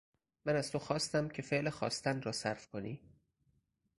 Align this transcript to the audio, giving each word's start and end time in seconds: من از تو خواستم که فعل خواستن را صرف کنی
من 0.45 0.55
از 0.55 0.71
تو 0.71 0.79
خواستم 0.79 1.27
که 1.29 1.41
فعل 1.41 1.69
خواستن 1.69 2.21
را 2.21 2.31
صرف 2.31 2.67
کنی 2.67 3.01